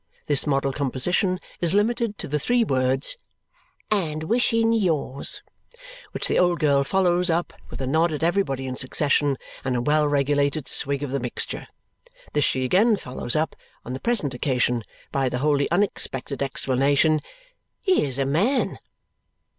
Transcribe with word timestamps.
This 0.25 0.47
model 0.47 0.73
composition 0.73 1.39
is 1.59 1.75
limited 1.75 2.17
to 2.17 2.27
the 2.27 2.39
three 2.39 2.63
words 2.63 3.15
"And 3.91 4.23
wishing 4.23 4.73
yours!" 4.73 5.43
which 6.11 6.27
the 6.27 6.39
old 6.39 6.59
girl 6.59 6.83
follows 6.83 7.29
up 7.29 7.53
with 7.69 7.79
a 7.81 7.85
nod 7.85 8.11
at 8.11 8.23
everybody 8.23 8.65
in 8.65 8.75
succession 8.75 9.37
and 9.63 9.75
a 9.75 9.81
well 9.83 10.07
regulated 10.07 10.67
swig 10.67 11.03
of 11.03 11.11
the 11.11 11.19
mixture. 11.19 11.67
This 12.33 12.45
she 12.45 12.65
again 12.65 12.95
follows 12.95 13.35
up, 13.35 13.55
on 13.85 13.93
the 13.93 13.99
present 13.99 14.33
occasion, 14.33 14.81
by 15.11 15.29
the 15.29 15.37
wholly 15.37 15.69
unexpected 15.69 16.41
exclamation, 16.41 17.19
"Here's 17.83 18.17
a 18.17 18.25
man!" 18.25 18.79